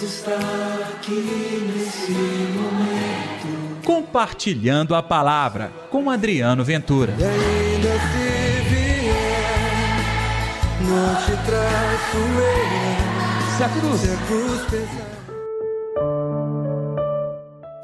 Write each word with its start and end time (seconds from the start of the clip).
Deus 0.00 0.02
está 0.02 0.32
aqui 0.94 1.20
nesse 1.76 2.12
momento. 2.12 3.84
Compartilhando 3.84 4.94
a 4.94 5.02
palavra 5.02 5.70
com 5.90 6.08
Adriano 6.08 6.64
Ventura. 6.64 7.12
E 7.18 7.22
ainda 7.22 7.88
se 7.90 8.62
vier, 8.70 9.98
não 10.88 11.14
te 11.16 11.32
traço 11.44 12.16
eu. 12.16 12.80
Se 13.56 13.62
a 13.62 13.68
cruz, 13.68 14.00
Se 14.00 14.10
a 14.10 14.16
cruz 14.26 14.62
pesar. 14.70 15.10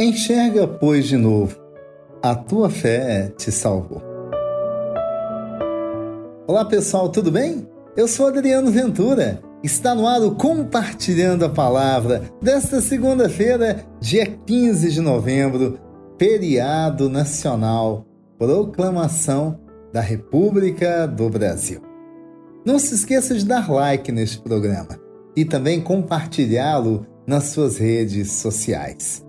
Enxerga, 0.00 0.66
pois, 0.66 1.06
de 1.06 1.18
novo. 1.18 1.54
A 2.22 2.34
tua 2.34 2.70
fé 2.70 3.30
te 3.36 3.52
salvou. 3.52 4.02
Olá, 6.46 6.64
pessoal, 6.64 7.10
tudo 7.10 7.30
bem? 7.30 7.68
Eu 7.94 8.08
sou 8.08 8.28
Adriano 8.28 8.70
Ventura. 8.70 9.45
Está 9.66 9.96
no 9.96 10.06
ar 10.06 10.22
o 10.22 10.36
Compartilhando 10.36 11.44
a 11.44 11.48
Palavra 11.48 12.30
desta 12.40 12.80
segunda-feira, 12.80 13.84
dia 14.00 14.24
15 14.24 14.92
de 14.92 15.00
novembro, 15.00 15.80
feriado 16.16 17.10
nacional, 17.10 18.06
proclamação 18.38 19.58
da 19.92 20.00
República 20.00 21.04
do 21.08 21.28
Brasil. 21.28 21.82
Não 22.64 22.78
se 22.78 22.94
esqueça 22.94 23.34
de 23.34 23.44
dar 23.44 23.68
like 23.68 24.12
neste 24.12 24.38
programa 24.38 25.00
e 25.34 25.44
também 25.44 25.80
compartilhá-lo 25.80 27.04
nas 27.26 27.46
suas 27.46 27.76
redes 27.76 28.30
sociais. 28.34 29.26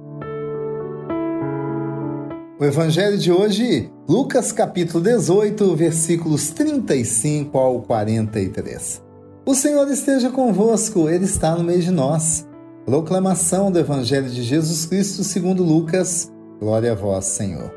O 2.60 2.64
evangelho 2.64 3.18
de 3.18 3.32
hoje, 3.32 3.92
Lucas 4.08 4.52
capítulo 4.52 5.04
18, 5.04 5.76
versículos 5.76 6.52
35 6.52 7.58
ao 7.58 7.82
43. 7.82 9.07
O 9.48 9.56
Senhor 9.56 9.90
esteja 9.90 10.30
convosco, 10.30 11.08
ele 11.08 11.24
está 11.24 11.56
no 11.56 11.64
meio 11.64 11.82
de 11.82 11.90
nós. 11.90 12.46
Proclamação 12.86 13.72
do 13.72 13.80
evangelho 13.80 14.30
de 14.30 14.44
Jesus 14.44 14.86
Cristo 14.86 15.24
segundo 15.24 15.64
Lucas. 15.64 16.30
Glória 16.60 16.92
a 16.92 16.96
vós, 16.96 17.28
Senhor. 17.28 17.74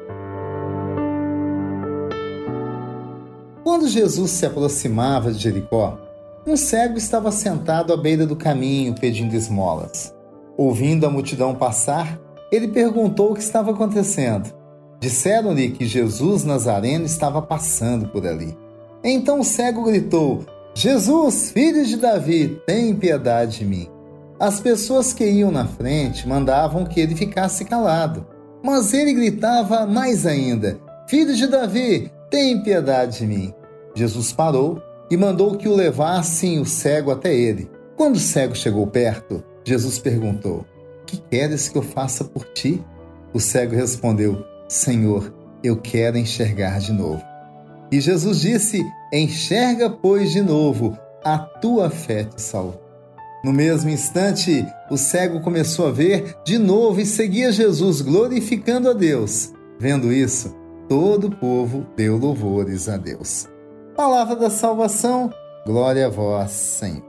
Quando 3.62 3.86
Jesus 3.86 4.32
se 4.32 4.44
aproximava 4.44 5.30
de 5.30 5.38
Jericó, 5.38 5.96
um 6.44 6.56
cego 6.56 6.98
estava 6.98 7.30
sentado 7.30 7.92
à 7.92 7.96
beira 7.96 8.26
do 8.26 8.34
caminho 8.34 8.96
pedindo 8.98 9.36
esmolas. 9.36 10.12
Ouvindo 10.56 11.06
a 11.06 11.10
multidão 11.10 11.54
passar, 11.54 12.20
ele 12.50 12.66
perguntou 12.66 13.30
o 13.30 13.34
que 13.34 13.42
estava 13.42 13.70
acontecendo. 13.70 14.52
Disseram-lhe 14.98 15.70
que 15.70 15.86
Jesus 15.86 16.42
Nazareno 16.42 17.04
estava 17.04 17.40
passando 17.40 18.08
por 18.08 18.26
ali. 18.26 18.58
Então 19.04 19.38
o 19.38 19.44
cego 19.44 19.84
gritou: 19.84 20.44
Jesus, 20.74 21.50
filho 21.50 21.84
de 21.84 21.96
Davi, 21.96 22.60
tem 22.66 22.94
piedade 22.94 23.58
de 23.58 23.64
mim. 23.64 23.88
As 24.38 24.60
pessoas 24.60 25.12
que 25.12 25.24
iam 25.24 25.50
na 25.50 25.66
frente 25.66 26.26
mandavam 26.26 26.86
que 26.86 27.00
ele 27.00 27.14
ficasse 27.14 27.64
calado. 27.64 28.26
Mas 28.62 28.94
ele 28.94 29.12
gritava 29.12 29.86
mais 29.86 30.26
ainda: 30.26 30.78
Filho 31.08 31.34
de 31.34 31.46
Davi, 31.46 32.10
tem 32.30 32.62
piedade 32.62 33.18
de 33.18 33.26
mim. 33.26 33.54
Jesus 33.94 34.32
parou 34.32 34.80
e 35.10 35.16
mandou 35.16 35.56
que 35.56 35.68
o 35.68 35.74
levassem 35.74 36.60
o 36.60 36.64
cego 36.64 37.10
até 37.10 37.34
ele. 37.34 37.70
Quando 37.96 38.16
o 38.16 38.20
cego 38.20 38.54
chegou 38.54 38.86
perto, 38.86 39.42
Jesus 39.64 39.98
perguntou: 39.98 40.64
Que 41.04 41.18
queres 41.18 41.68
que 41.68 41.76
eu 41.76 41.82
faça 41.82 42.24
por 42.24 42.44
ti? 42.44 42.82
O 43.34 43.40
cego 43.40 43.74
respondeu: 43.74 44.44
Senhor, 44.68 45.34
eu 45.62 45.76
quero 45.76 46.16
enxergar 46.16 46.78
de 46.78 46.92
novo. 46.92 47.29
E 47.90 48.00
Jesus 48.00 48.40
disse: 48.40 48.84
Enxerga, 49.12 49.90
pois, 49.90 50.30
de 50.30 50.40
novo, 50.40 50.96
a 51.24 51.38
tua 51.38 51.90
fé 51.90 52.24
te 52.24 52.40
salvou. 52.40 52.80
No 53.42 53.52
mesmo 53.52 53.88
instante, 53.88 54.66
o 54.90 54.98
cego 54.98 55.40
começou 55.40 55.88
a 55.88 55.90
ver 55.90 56.36
de 56.44 56.58
novo 56.58 57.00
e 57.00 57.06
seguia 57.06 57.50
Jesus, 57.50 58.02
glorificando 58.02 58.90
a 58.90 58.92
Deus. 58.92 59.52
Vendo 59.78 60.12
isso, 60.12 60.54
todo 60.88 61.28
o 61.28 61.36
povo 61.36 61.86
deu 61.96 62.18
louvores 62.18 62.88
a 62.88 62.98
Deus. 62.98 63.48
Palavra 63.96 64.36
da 64.36 64.50
salvação, 64.50 65.32
glória 65.66 66.06
a 66.06 66.10
vós, 66.10 66.50
Senhor. 66.50 67.02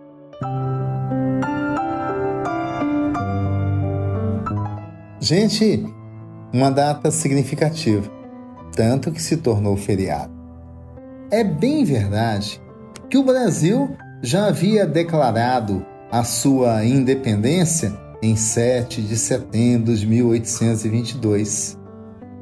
Gente, 5.20 5.86
uma 6.54 6.72
data 6.72 7.12
significativa, 7.12 8.10
tanto 8.74 9.12
que 9.12 9.22
se 9.22 9.38
tornou 9.38 9.76
feriado. 9.76 10.41
É 11.32 11.46
bem 11.46 11.86
verdade 11.86 12.62
que 13.10 13.18
o 13.18 13.24
Brasil 13.24 13.96
já 14.22 14.48
havia 14.48 14.86
declarado 14.86 15.86
a 16.12 16.26
sua 16.26 16.84
independência 16.84 17.98
em 18.22 18.36
7 18.36 19.02
de 19.02 19.16
setembro 19.16 19.96
de 19.96 20.06
1822. 20.06 21.80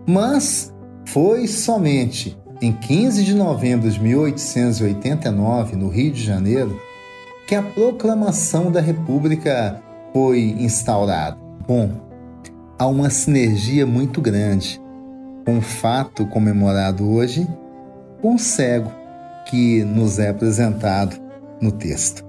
Mas 0.07 0.73
foi 1.05 1.45
somente 1.45 2.35
em 2.59 2.71
15 2.71 3.23
de 3.23 3.35
novembro 3.35 3.91
de 3.91 4.01
1889, 4.01 5.75
no 5.75 5.87
Rio 5.87 6.11
de 6.11 6.23
Janeiro, 6.23 6.81
que 7.47 7.53
a 7.53 7.61
proclamação 7.61 8.71
da 8.71 8.81
República 8.81 9.79
foi 10.11 10.55
instaurada. 10.57 11.37
Bom, 11.67 11.91
há 12.79 12.87
uma 12.87 13.11
sinergia 13.11 13.85
muito 13.85 14.19
grande 14.19 14.81
com 15.45 15.59
o 15.59 15.61
fato 15.61 16.25
comemorado 16.25 17.07
hoje 17.07 17.47
com 18.21 18.35
o 18.35 18.39
cego 18.39 18.91
que 19.45 19.83
nos 19.83 20.19
é 20.19 20.29
apresentado 20.29 21.15
no 21.61 21.71
texto. 21.71 22.23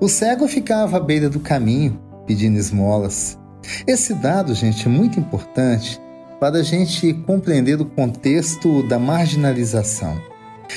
O 0.00 0.08
cego 0.08 0.46
ficava 0.46 0.96
à 0.96 1.00
beira 1.00 1.28
do 1.28 1.40
caminho 1.40 2.00
pedindo 2.26 2.58
esmolas. 2.58 3.38
Esse 3.86 4.14
dado, 4.14 4.54
gente, 4.54 4.86
é 4.86 4.90
muito 4.90 5.18
importante 5.18 6.00
para 6.38 6.58
a 6.58 6.62
gente 6.62 7.12
compreender 7.12 7.80
o 7.80 7.86
contexto 7.86 8.82
da 8.86 8.98
marginalização. 8.98 10.20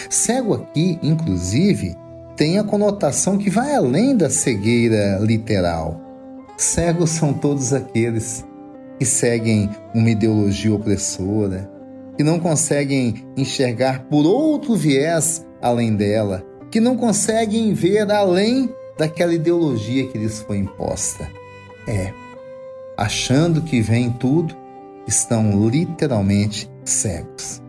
Cego 0.09 0.53
aqui, 0.53 0.97
inclusive, 1.03 1.95
tem 2.35 2.57
a 2.57 2.63
conotação 2.63 3.37
que 3.37 3.49
vai 3.49 3.75
além 3.75 4.15
da 4.15 4.29
cegueira 4.29 5.19
literal. 5.19 5.99
Cegos 6.57 7.11
são 7.11 7.33
todos 7.33 7.73
aqueles 7.73 8.45
que 8.97 9.05
seguem 9.05 9.69
uma 9.93 10.09
ideologia 10.09 10.73
opressora, 10.73 11.69
que 12.21 12.23
não 12.23 12.39
conseguem 12.39 13.25
enxergar 13.35 14.03
por 14.03 14.27
outro 14.27 14.75
viés 14.75 15.43
além 15.59 15.95
dela, 15.95 16.45
que 16.69 16.79
não 16.79 16.95
conseguem 16.95 17.73
ver 17.73 18.11
além 18.11 18.69
daquela 18.95 19.33
ideologia 19.33 20.07
que 20.07 20.19
lhes 20.19 20.39
foi 20.39 20.57
imposta. 20.57 21.27
É, 21.87 22.13
achando 22.95 23.63
que 23.63 23.81
vem 23.81 24.11
tudo, 24.11 24.55
estão 25.07 25.67
literalmente 25.67 26.69
cegos. 26.85 27.59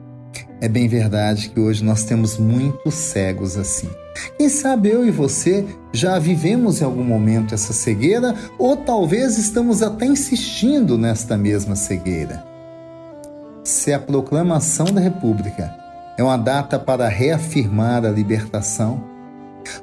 É 0.61 0.69
bem 0.69 0.87
verdade 0.87 1.49
que 1.49 1.59
hoje 1.59 1.83
nós 1.83 2.05
temos 2.05 2.37
muitos 2.37 2.93
cegos 2.93 3.57
assim. 3.57 3.89
Quem 4.37 4.51
sabe 4.51 4.91
eu 4.91 5.07
e 5.07 5.11
você 5.11 5.65
já 5.95 6.19
vivemos 6.19 6.83
em 6.83 6.85
algum 6.85 7.05
momento 7.05 7.55
essa 7.55 7.73
cegueira 7.73 8.35
ou 8.59 8.77
talvez 8.77 9.39
estamos 9.39 9.83
até 9.83 10.05
insistindo 10.05 10.99
nesta 10.99 11.39
mesma 11.39 11.75
cegueira. 11.75 12.52
Se 13.73 13.91
a 13.91 13.99
proclamação 13.99 14.85
da 14.85 15.01
República 15.01 15.75
é 16.19 16.23
uma 16.23 16.37
data 16.37 16.79
para 16.79 17.09
reafirmar 17.09 18.05
a 18.05 18.11
libertação, 18.11 19.03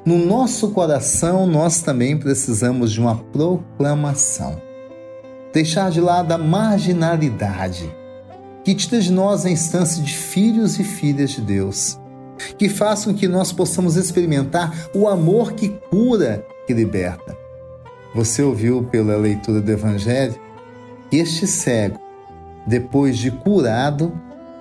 no 0.06 0.16
nosso 0.16 0.70
coração 0.70 1.44
nós 1.44 1.82
também 1.82 2.16
precisamos 2.16 2.92
de 2.92 3.00
uma 3.00 3.16
proclamação. 3.16 4.62
Deixar 5.52 5.90
de 5.90 6.00
lado 6.00 6.30
a 6.30 6.38
marginalidade 6.38 7.92
que 8.64 8.76
tira 8.76 9.02
de 9.02 9.10
nós 9.10 9.44
a 9.44 9.50
instância 9.50 10.00
de 10.00 10.14
filhos 10.14 10.78
e 10.78 10.84
filhas 10.84 11.30
de 11.30 11.40
Deus, 11.40 11.98
que 12.56 12.68
façam 12.68 13.12
que 13.12 13.26
nós 13.26 13.52
possamos 13.52 13.96
experimentar 13.96 14.88
o 14.94 15.08
amor 15.08 15.52
que 15.52 15.68
cura, 15.90 16.46
que 16.64 16.72
liberta. 16.72 17.36
Você 18.14 18.40
ouviu 18.40 18.84
pela 18.84 19.16
leitura 19.16 19.60
do 19.60 19.70
Evangelho 19.70 20.40
que 21.10 21.16
este 21.16 21.44
cego, 21.44 21.98
depois 22.70 23.18
de 23.18 23.32
curado, 23.32 24.12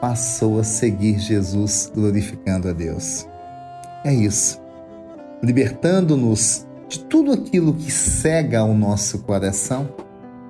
passou 0.01 0.59
a 0.59 0.63
seguir 0.63 1.19
Jesus, 1.19 1.91
glorificando 1.93 2.67
a 2.67 2.73
Deus. 2.73 3.27
É 4.03 4.11
isso. 4.11 4.59
Libertando-nos 5.43 6.65
de 6.87 7.01
tudo 7.01 7.31
aquilo 7.31 7.71
que 7.71 7.91
cega 7.91 8.63
o 8.63 8.73
nosso 8.75 9.19
coração, 9.19 9.87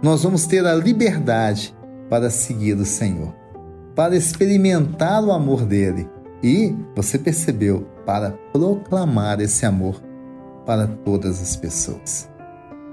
nós 0.01 0.23
vamos 0.23 0.45
ter 0.45 0.65
a 0.65 0.73
liberdade 0.73 1.75
para 2.09 2.29
seguir 2.29 2.77
o 2.77 2.85
Senhor, 2.85 3.35
para 3.93 4.15
experimentar 4.15 5.21
o 5.21 5.33
amor 5.33 5.65
dele 5.65 6.07
e, 6.41 6.73
você 6.95 7.19
percebeu, 7.19 7.85
para 8.05 8.31
proclamar 8.53 9.41
esse 9.41 9.65
amor 9.65 10.01
para 10.65 10.87
todas 10.87 11.41
as 11.41 11.57
pessoas. 11.57 12.29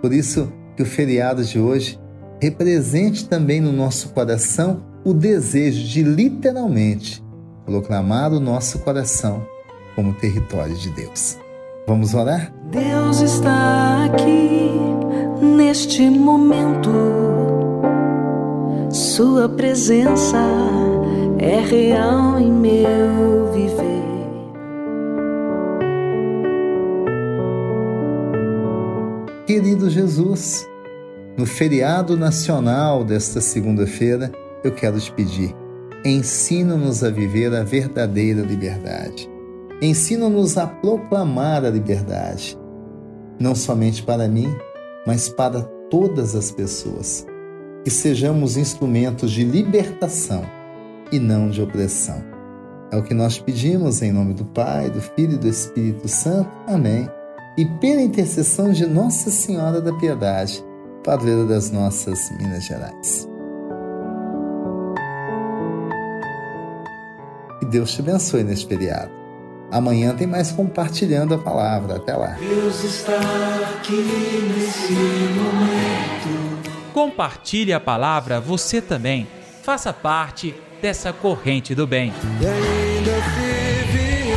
Por 0.03 0.13
isso 0.13 0.53
que 0.75 0.83
o 0.83 0.87
feriado 0.87 1.45
de 1.45 1.61
hoje 1.61 2.01
represente 2.41 3.29
também 3.29 3.61
no 3.61 3.73
nosso 3.73 4.11
coração 4.11 4.83
o 5.05 5.15
desejo 5.15 5.87
de 5.87 6.03
literalmente 6.03 7.25
proclamar 7.65 8.33
o 8.33 8.41
nosso 8.41 8.79
coração 8.81 9.47
como 9.95 10.15
território 10.15 10.77
de 10.77 10.91
Deus. 10.91 11.39
Vamos 11.87 12.15
orar? 12.15 12.53
Deus 12.71 13.21
está 13.21 14.05
aqui 14.05 14.71
neste 15.41 16.09
momento. 16.11 16.91
Sua 18.91 19.49
presença 19.49 20.39
é 21.39 21.61
real 21.61 22.39
em 22.39 22.51
meu 22.51 23.53
viver. 23.53 23.97
Querido 29.47 29.89
Jesus, 29.89 30.67
no 31.37 31.45
feriado 31.45 32.17
nacional 32.17 33.05
desta 33.05 33.41
segunda-feira, 33.41 34.33
eu 34.65 34.73
quero 34.73 34.99
te 35.01 35.13
pedir: 35.13 35.55
ensina-nos 36.05 37.03
a 37.05 37.11
viver 37.11 37.55
a 37.55 37.63
verdadeira 37.63 38.43
liberdade. 38.43 39.29
Ensina-nos 39.81 40.57
a 40.57 40.67
proclamar 40.67 41.65
a 41.65 41.71
liberdade, 41.71 42.59
não 43.39 43.55
somente 43.55 44.03
para 44.03 44.27
mim, 44.27 44.55
mas 45.07 45.29
para 45.29 45.61
todas 45.91 46.35
as 46.35 46.51
pessoas. 46.51 47.27
Que 47.85 47.91
sejamos 47.91 48.57
instrumentos 48.57 49.31
de 49.31 49.45
libertação 49.45 50.45
e 51.13 51.19
não 51.19 51.51
de 51.51 51.63
opressão. 51.63 52.25
É 52.91 52.97
o 52.97 53.03
que 53.03 53.15
nós 53.15 53.39
pedimos 53.39 54.03
em 54.03 54.11
nome 54.11 54.35
do 54.35 54.45
Pai, 54.47 54.91
do 54.91 55.01
Filho 55.01 55.35
e 55.35 55.39
do 55.39 55.47
Espírito 55.47 56.09
Santo. 56.09 56.51
Amém 56.67 57.09
e 57.57 57.65
pela 57.65 58.03
intercessão 58.03 58.71
de 58.71 58.87
Nossa 58.87 59.31
Senhora 59.31 59.81
da 59.81 59.93
Piedade, 59.95 60.63
padroeira 61.07 61.45
das 61.45 61.71
nossas 61.71 62.31
Minas 62.33 62.65
Gerais. 62.65 63.29
Que 67.61 67.67
Deus 67.67 67.93
te 67.93 68.01
abençoe 68.01 68.43
neste 68.43 68.67
feriado. 68.67 69.13
Amanhã 69.71 70.17
tem 70.17 70.27
mais 70.27 70.51
compartilhando 70.51 71.35
a 71.35 71.39
palavra. 71.39 71.97
Até 71.97 72.15
lá. 72.15 72.37
Deus 72.41 72.83
está 72.83 73.21
aqui 73.79 74.53
nesse 74.57 74.93
momento. 74.93 76.65
Compartilhe 76.93 77.73
a 77.73 77.81
palavra 77.81 78.41
você 78.41 78.83
também. 78.83 79.29
Faça 79.63 79.93
parte 79.93 80.57
dessa 80.83 81.13
corrente 81.13 81.73
do 81.75 81.87
bem. 81.87 82.13
E 82.41 82.47
ainda 82.47 83.13
se 83.13 83.85
vier, 83.93 84.37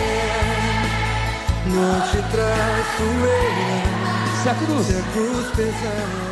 não 1.67 2.01
te 2.01 2.17
traço 2.31 3.03
eu. 3.03 4.43
Se 4.43 4.49
a 4.49 4.55
cruz, 4.55 4.85
Se 4.85 4.95
a 4.95 5.01
cruz 5.11 5.47
pesada 5.55 6.28